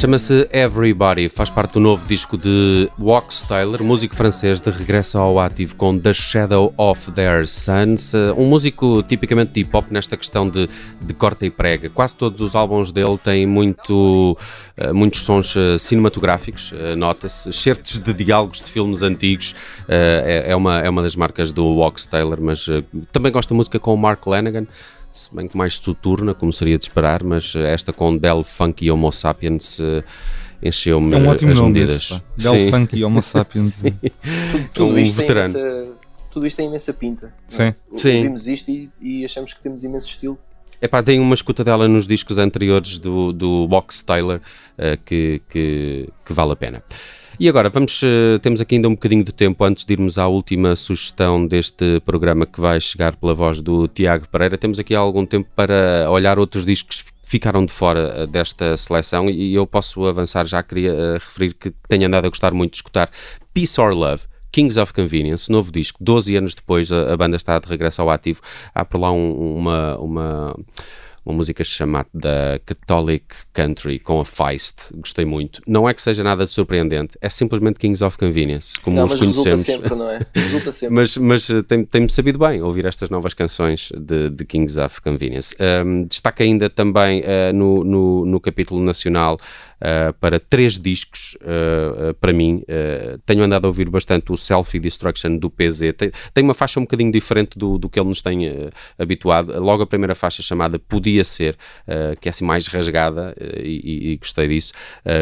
[0.00, 5.38] Chama-se Everybody, faz parte do novo disco de Wax Taylor, músico francês de regresso ao
[5.38, 10.48] ativo com The Shadow of Their Sons, um músico tipicamente de hip hop nesta questão
[10.48, 10.70] de,
[11.02, 11.90] de corta e prega.
[11.90, 14.38] Quase todos os álbuns dele têm muito,
[14.78, 19.54] uh, muitos sons uh, cinematográficos, uh, nota-se, certos de diálogos de filmes antigos,
[19.86, 22.66] é, é, uma, é uma das marcas do Wax Taylor, mas
[23.12, 24.66] também gosta de música com o Mark Lanigan
[25.12, 28.84] se bem que mais soturna, como seria de esperar, mas eh, esta com Del Funk
[28.84, 30.04] e Homo Sapiens uh,
[30.62, 32.10] encheu-me é um ótimo as nome medidas.
[32.12, 32.70] Esse, Del Sim.
[32.70, 33.80] Funk e Homo Sapiens.
[34.52, 35.48] tudo, tudo, um isto veterano.
[35.48, 35.92] Imensa,
[36.30, 37.34] tudo isto tem imensa pinta.
[37.48, 37.74] Sim.
[37.96, 38.22] Sim.
[38.22, 40.38] Vimos isto e, e, achamos que temos imenso estilo.
[40.80, 44.40] Epá, tem uma escuta dela nos discos anteriores do, do Box Taylor
[44.78, 46.82] uh, que, que, que vale a pena.
[47.40, 50.28] E agora, vamos, eh, temos aqui ainda um bocadinho de tempo antes de irmos à
[50.28, 54.58] última sugestão deste programa que vai chegar pela voz do Tiago Pereira.
[54.58, 59.54] Temos aqui algum tempo para olhar outros discos ficaram de fora eh, desta seleção e
[59.54, 63.10] eu posso avançar, já queria uh, referir que tenho andado a gostar muito de escutar
[63.54, 64.24] Peace or Love.
[64.52, 68.10] Kings of Convenience, novo disco, 12 anos depois a, a banda está de regresso ao
[68.10, 68.42] ativo.
[68.74, 70.56] Há por lá um, uma, uma
[71.24, 75.62] uma música chamada Catholic Country com a Feist, gostei muito.
[75.66, 79.18] Não é que seja nada de surpreendente, é simplesmente Kings of Convenience, como não, os
[79.18, 79.66] conhecemos.
[79.66, 80.26] Resulta sempre, não é?
[80.34, 80.94] Resulta sempre.
[80.96, 85.00] mas mas eh, tem-me tem sabido bem ouvir estas novas canções de, de Kings of
[85.00, 85.54] Convenience.
[85.60, 89.38] Um, destaca ainda também uh, no, no, no, capítulo nacional
[89.80, 92.62] uh, para três discos, uh, para mim.
[93.26, 95.92] tenho andado a ouvir bastante o Selfie Destruction do PZ.
[95.96, 99.58] Tem, tem uma faixa um bocadinho diferente do, do que ele nos tem habituado.
[99.60, 101.56] Logo a primeira faixa chamada Podia Ser,
[102.20, 104.72] que é assim mais rasgada e, e, gostei disso.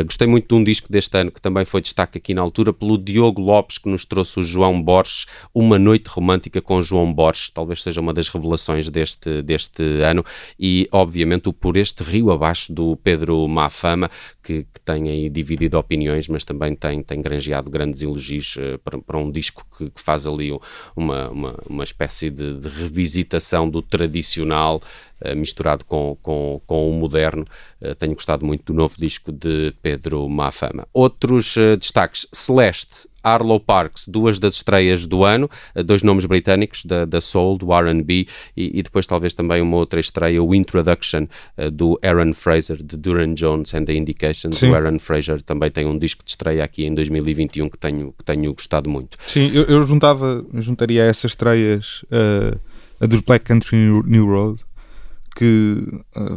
[0.05, 2.99] gostei muito de um disco deste ano que também foi destaque aqui na altura pelo
[2.99, 7.51] Diogo Lopes, que nos trouxe o João Borges, Uma Noite Romântica com João Borges.
[7.51, 10.25] Talvez seja uma das revelações deste, deste ano.
[10.59, 14.11] E, obviamente, o Por Este Rio Abaixo do Pedro Mafama,
[14.49, 18.99] que, que tem aí dividido opiniões, mas também tem, tem granjeado grandes elogios uh, para,
[18.99, 20.51] para, um disco que, que faz ali
[20.97, 24.81] uma, uma, uma espécie de, de revisitação do tradicional
[25.37, 27.45] misturado com, com, com o moderno.
[27.81, 30.87] Uh, tenho gostado muito do novo disco de Pedro Mafama.
[30.93, 37.05] Outros destaques: Celeste Arlo Parks, duas das estreias do ano, eh, dois nomes britânicos da,
[37.05, 41.27] da Soul, do R&B e, e, depois talvez também uma outra estreia, o Introduction
[41.73, 44.57] do Aaron Fraser, de Duran Jones and the Indications.
[44.57, 44.71] Sim.
[44.71, 48.25] O Aaron Fraser também tem um disco de estreia aqui em 2021 que tenho, que
[48.25, 49.19] tenho gostado muito.
[49.27, 52.59] Sim, eu, eu juntava, juntaria a essas estreias uh,
[53.01, 54.61] a dos Black Country New Road,
[55.39, 56.37] que uh,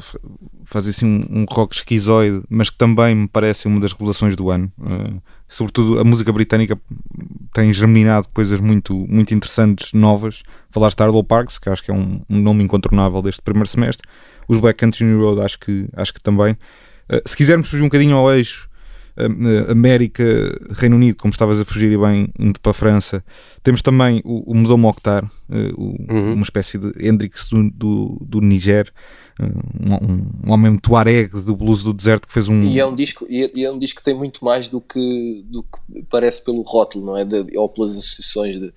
[0.64, 4.52] faz assim um, um, rock esquizoide, mas que também me parece uma das revelações do
[4.52, 4.72] ano.
[4.78, 6.80] Uh, sobretudo a música britânica
[7.52, 10.44] tem germinado coisas muito, muito interessantes, novas.
[10.70, 14.08] Falaste de Arlo Parks, que acho que é um, um, nome incontornável deste primeiro semestre.
[14.48, 16.54] Os Black Country Road, acho que, acho que também.
[17.12, 18.70] Uh, se quisermos fugir um bocadinho ao eixo,
[19.70, 20.24] América,
[20.72, 23.24] Reino Unido, como estavas a fugir e bem, indo para a França.
[23.64, 26.34] Temos também o, o Museu Mokhtar, uh, uhum.
[26.34, 28.92] uma espécie de Hendrix do, do, do Niger,
[29.40, 32.62] um, um, homem tuareg do blues do deserto que fez um...
[32.62, 34.80] E é um disco, e é, e é um disco que tem muito mais do
[34.80, 37.26] que, do que parece pelo rótulo, não é?
[37.26, 38.68] De, ou pelas associações de...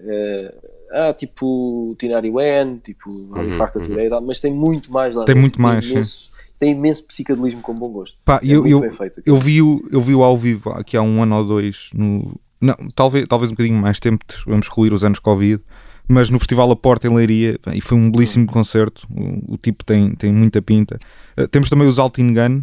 [0.00, 4.20] Uh, ah, tipo Tinari Wen, tipo uhum, Farca uhum.
[4.26, 6.30] mas tem muito mais lá Tem dentro, muito mais, imenso,
[6.62, 8.16] tem imenso psicadelismo com bom gosto.
[8.24, 8.84] Pá, é eu, eu,
[9.26, 13.26] eu vi-o eu vi ao vivo aqui há um ano ou dois, no, não, talvez,
[13.26, 15.60] talvez um bocadinho mais tempo, vamos excluir os anos Covid,
[16.06, 19.84] mas no Festival A Porta em Leiria, e foi um belíssimo concerto, o, o, tipo
[19.84, 21.00] tem, tem muita pinta.
[21.36, 22.62] Uh, temos também os Altin Gun,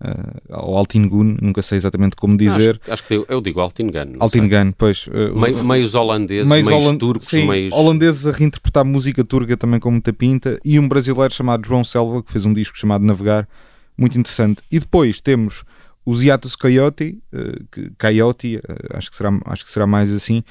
[0.00, 2.80] uh, ou Altingun, nunca sei exatamente como dizer.
[2.82, 4.16] Acho, acho que eu, eu digo Altingun.
[4.18, 5.06] Altingun, pois.
[5.06, 6.98] Uh, Me, meios holandeses, meios, meios holand...
[6.98, 7.72] turcos, sim, meios...
[7.72, 12.22] holandeses a reinterpretar música turca também com muita pinta, e um brasileiro chamado João Selva,
[12.22, 13.48] que fez um disco chamado Navegar,
[13.96, 14.62] muito interessante.
[14.70, 15.64] E depois temos
[16.04, 20.42] os Hiatus Coyote, uh, que, Coyote, uh, acho, que será, acho que será mais assim,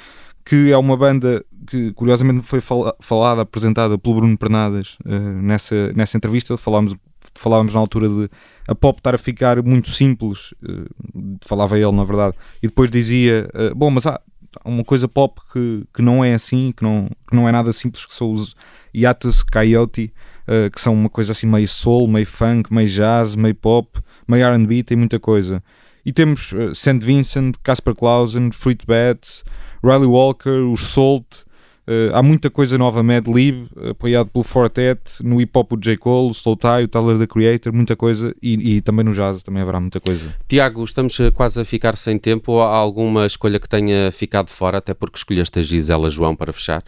[0.45, 5.93] que é uma banda que curiosamente foi fal falada, apresentada pelo Bruno Pernadas uh, nessa,
[5.93, 6.58] nessa entrevista.
[6.58, 6.95] Falámos,
[7.36, 8.30] falávamos na altura de
[8.67, 13.49] a pop estar a ficar muito simples, uh, falava ele na verdade, e depois dizia:
[13.53, 14.21] uh, Bom, mas há
[14.63, 18.05] uma coisa pop que, que não é assim, que não, que não é nada simples,
[18.05, 18.55] que são os
[18.95, 20.13] Yatus Coyote,
[20.47, 24.47] uh, que são uma coisa assim meio soul, meio funk, meio jazz, meio pop, meio
[24.55, 25.63] RB, tem muita coisa.
[26.05, 26.99] E temos uh, St.
[26.99, 29.43] Vincent, Casper Clausen, Fruit Bats,
[29.84, 31.43] Riley Walker, os Salt,
[31.89, 35.97] Uh, há muita coisa nova, Mad Lib, apoiado pelo Fortet, no hip hop o J.
[35.97, 39.41] Cole, o Slow Tie, o Tyler the Creator, muita coisa, e, e, também no jazz
[39.41, 40.35] também haverá muita coisa.
[40.47, 42.59] Tiago, estamos eh, quase a ficar sem tempo.
[42.59, 46.83] Há alguma escolha que tenha ficado fora, até porque escolheste a Gisela João para fechar?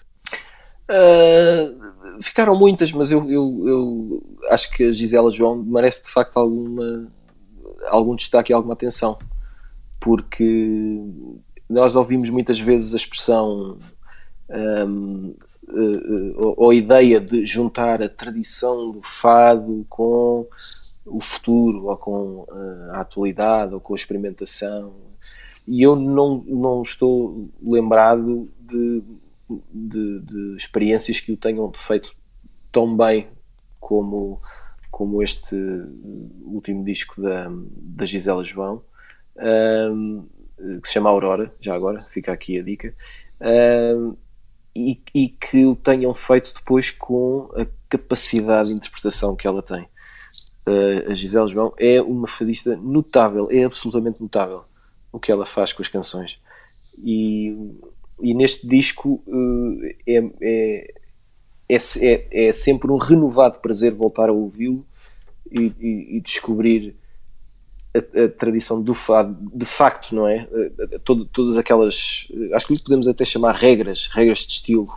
[0.87, 6.37] Uh, ficaram muitas, mas eu, eu, eu, acho que a Gisela João merece de facto
[6.37, 7.07] alguma,
[7.87, 9.17] algum destaque e alguma atenção,
[9.99, 10.99] porque
[11.67, 13.79] nós ouvimos muitas vezes a expressão
[14.51, 15.33] um,
[16.37, 20.47] ou, ou a ideia de juntar a tradição do fado com
[21.05, 24.93] o futuro, ou com uh, a atualidade, ou com a experimentação.
[25.67, 29.03] E eu não, não estou lembrado de,
[29.71, 32.15] de, de experiências que o tenham feito
[32.71, 33.27] tão bem
[33.79, 34.39] como,
[34.89, 35.55] como este
[36.45, 38.81] último disco da, da Gisela João,
[39.91, 40.25] um,
[40.81, 42.93] que se chama Aurora, já agora, fica aqui a dica.
[43.41, 44.15] Um,
[44.76, 49.84] e, que o tenham feito depois com a capacidade de interpretação que ela tem.
[50.67, 54.63] Uh, a Gisele João é uma fadista notável, é absolutamente notável
[55.11, 56.39] o que ela faz com as canções.
[57.03, 57.55] E,
[58.22, 60.93] e neste disco uh, é, é,
[61.69, 64.86] é, é, sempre um renovado prazer voltar a ouvi-lo
[65.51, 66.95] e, e, e, descobrir
[67.93, 70.47] a, a, tradição do fado, de facto, não é?
[71.03, 74.91] Todo, todas aquelas, acho que podemos até chamar regras, regras de estilo,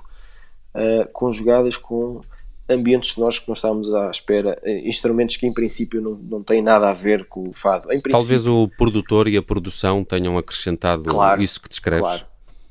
[0.75, 2.21] uh, conjugadas com
[2.69, 6.63] ambientes sonoros que não estávamos à espera, eh, instrumentos que em princípio não, não têm
[6.63, 7.89] nada a ver com o fado.
[8.11, 12.07] Talvez o produtor e a produção tenham acrescentado claro, isso que descreves.
[12.07, 12.27] Claro,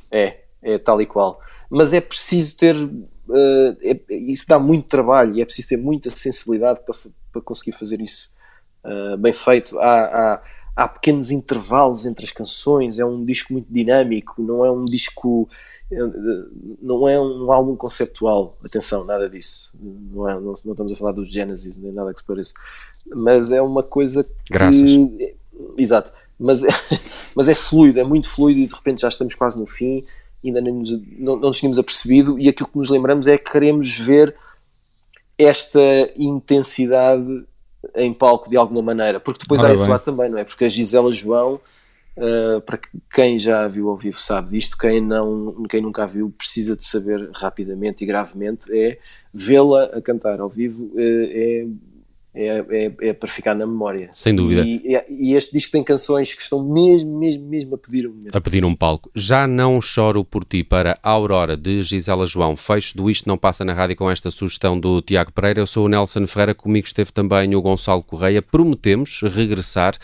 [0.09, 1.39] é, é tal e qual.
[1.69, 6.09] Mas é preciso ter, uh, é, isso dá muito trabalho e é preciso ter muita
[6.09, 6.95] sensibilidade para,
[7.32, 8.32] para conseguir fazer isso
[8.84, 9.77] uh, bem feito.
[9.79, 10.41] Há, há,
[10.75, 15.47] há, pequenos intervalos entre as canções, é um disco muito dinâmico, não é um disco,
[16.81, 19.73] não é um álbum conceptual, atenção, nada disso.
[19.79, 22.53] Não, é, não, não estamos a falar dos Genesis, nem nada que se pareça.
[23.13, 24.51] Mas é uma coisa que.
[24.51, 24.89] Graças.
[25.77, 26.11] Exato.
[26.39, 26.61] Mas,
[27.36, 30.03] mas é fluido, é muito fluido e de repente já estamos quase no fim
[30.43, 33.51] ainda nem nos, não, não nos tínhamos apercebido e aquilo que nos lembramos é que
[33.51, 34.36] queremos ver
[35.38, 35.79] esta
[36.17, 37.45] intensidade
[37.96, 40.44] em palco de alguma maneira, porque depois Ora há esse lado também, não é?
[40.44, 41.60] Porque a Gisela João,
[42.18, 42.80] uh, para
[43.14, 46.86] quem já viu ao vivo sabe disto, quem, não, quem nunca a viu precisa de
[46.86, 48.98] saber rapidamente e gravemente, é
[49.34, 51.68] vê-la a cantar ao vivo uh, é
[52.36, 54.09] é, é, é, para ficar na memória.
[54.13, 54.63] Sem dúvida.
[54.65, 58.41] E, e, este disco tem canções que estão mesmo, mesmo, mesmo a pedir um A
[58.41, 59.11] pedir um palco.
[59.13, 62.55] Já não choro por ti para a Aurora de Gisela João.
[62.55, 65.59] Fecho do Isto Não Passa na Rádio com esta sugestão do Tiago Pereira.
[65.59, 68.41] Eu sou o Nelson Ferreira, comigo esteve também o Gonçalo Correia.
[68.41, 69.95] Prometemos regressar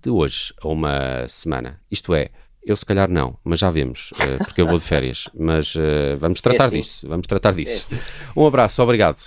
[0.00, 1.80] de hoje a uma semana.
[1.90, 2.30] Isto é,
[2.64, 5.28] eu se calhar não, mas já vemos, eh, porque eu vou de férias.
[5.34, 6.80] Mas uh, vamos tratar é assim.
[6.80, 7.08] disso.
[7.08, 7.94] Vamos tratar disso.
[7.94, 8.04] É assim.
[8.36, 9.18] Um abraço, obrigado.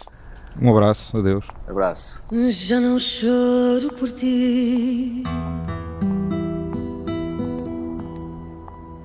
[0.59, 1.45] Um abraço, adeus.
[1.67, 2.23] Abraço.
[2.49, 5.23] Já não choro por ti.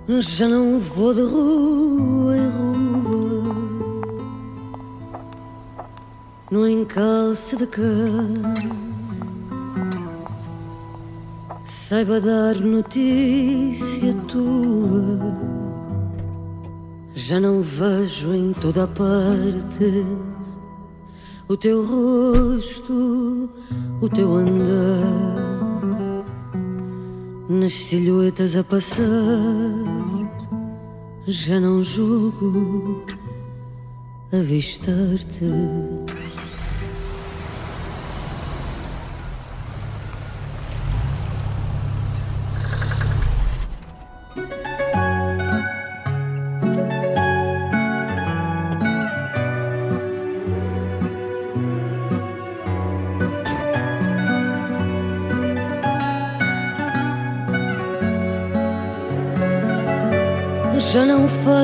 [0.08, 4.02] Já não vou de rua em rua.
[6.50, 8.54] No encalço de cama.
[11.64, 15.36] Saiba dar notícia tua.
[17.14, 20.04] Já não vejo em toda a parte
[21.48, 23.50] o teu rosto,
[24.00, 25.34] o teu andar,
[27.48, 29.04] nas silhuetas a passar,
[31.26, 33.04] já não julgo
[34.32, 35.44] avistar-te.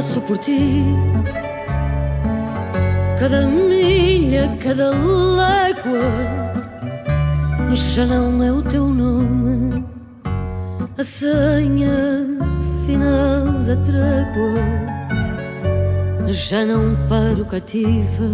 [0.09, 0.82] Faço por ti.
[3.18, 6.09] Cada milha, cada légua,
[7.74, 9.84] já não é o teu nome,
[10.96, 12.26] a senha
[12.86, 14.88] final da trégua.
[16.30, 18.28] Já não paro cativa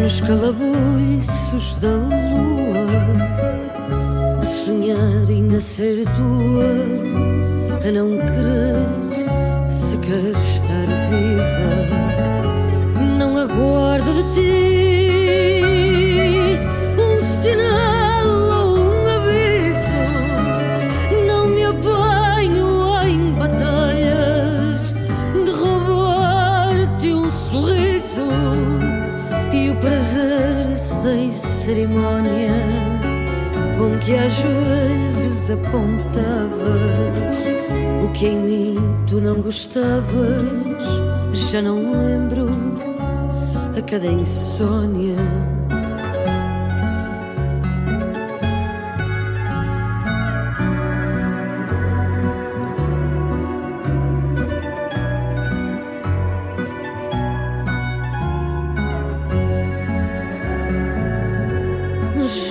[0.00, 2.86] nos calabouços da lua,
[4.40, 7.08] a sonhar em nascer tua
[7.86, 9.07] a não querer
[10.16, 11.86] estar viva.
[13.18, 15.68] Não aguardo de ti
[16.96, 20.02] um sinal ou um aviso.
[21.26, 22.66] Não me apanho
[23.06, 24.94] em batalhas
[25.44, 28.28] de roubar-te um sorriso
[29.52, 31.32] e o prazer sem
[31.64, 32.54] cerimónia
[33.76, 36.78] com que às vezes apontavas
[38.02, 40.04] o que em mim tu não gostavas,
[41.32, 42.46] já não lembro
[43.76, 45.16] a cada insônia.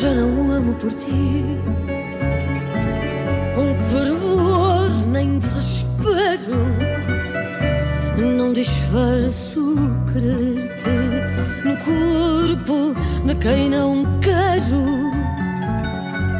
[0.02, 1.60] Já não amo por ti
[8.48, 9.76] Não disfarço
[10.14, 10.96] querer-te
[11.66, 12.94] no corpo
[13.26, 14.86] de quem não quero.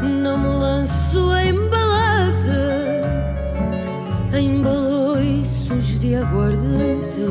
[0.02, 3.02] Não me lanço em balada,
[4.32, 7.26] em baloiços de aguardente,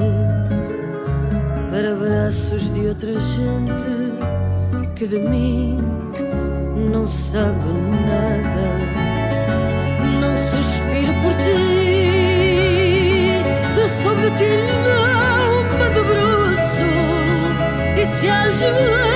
[1.71, 5.77] para braços de outra gente que de mim
[6.91, 7.67] não sabe
[8.05, 8.77] nada
[11.23, 11.87] por ti.
[13.79, 14.66] Eu soube te
[18.59, 19.06] toujours